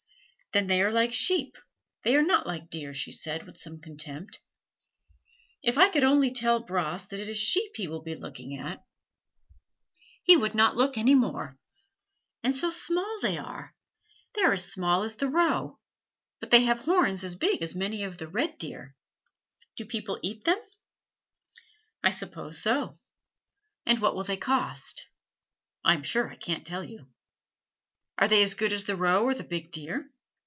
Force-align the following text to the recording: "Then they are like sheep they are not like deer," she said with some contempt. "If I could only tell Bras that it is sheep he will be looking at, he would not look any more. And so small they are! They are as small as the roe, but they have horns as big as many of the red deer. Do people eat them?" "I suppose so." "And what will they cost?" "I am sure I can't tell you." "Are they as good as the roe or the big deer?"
"Then 0.53 0.67
they 0.67 0.81
are 0.81 0.91
like 0.91 1.13
sheep 1.13 1.55
they 2.03 2.13
are 2.13 2.21
not 2.21 2.45
like 2.45 2.69
deer," 2.69 2.93
she 2.93 3.13
said 3.13 3.43
with 3.45 3.55
some 3.57 3.79
contempt. 3.79 4.41
"If 5.63 5.77
I 5.77 5.87
could 5.87 6.03
only 6.03 6.29
tell 6.29 6.59
Bras 6.65 7.05
that 7.05 7.21
it 7.21 7.29
is 7.29 7.37
sheep 7.39 7.71
he 7.77 7.87
will 7.87 8.01
be 8.01 8.15
looking 8.15 8.57
at, 8.57 8.83
he 10.23 10.35
would 10.35 10.53
not 10.53 10.75
look 10.75 10.97
any 10.97 11.15
more. 11.15 11.57
And 12.43 12.53
so 12.53 12.69
small 12.69 13.17
they 13.21 13.37
are! 13.37 13.73
They 14.35 14.41
are 14.41 14.51
as 14.51 14.69
small 14.69 15.03
as 15.03 15.15
the 15.15 15.29
roe, 15.29 15.79
but 16.41 16.51
they 16.51 16.63
have 16.63 16.79
horns 16.79 17.23
as 17.23 17.35
big 17.35 17.61
as 17.61 17.73
many 17.73 18.03
of 18.03 18.17
the 18.17 18.27
red 18.27 18.57
deer. 18.57 18.93
Do 19.77 19.85
people 19.85 20.19
eat 20.21 20.43
them?" 20.43 20.59
"I 22.03 22.09
suppose 22.09 22.61
so." 22.61 22.99
"And 23.85 24.01
what 24.01 24.15
will 24.15 24.25
they 24.25 24.35
cost?" 24.35 25.07
"I 25.85 25.93
am 25.93 26.03
sure 26.03 26.29
I 26.29 26.35
can't 26.35 26.67
tell 26.67 26.83
you." 26.83 27.07
"Are 28.17 28.27
they 28.27 28.43
as 28.43 28.53
good 28.55 28.73
as 28.73 28.83
the 28.83 28.97
roe 28.97 29.23
or 29.23 29.33
the 29.33 29.45
big 29.45 29.71
deer?" 29.71 30.11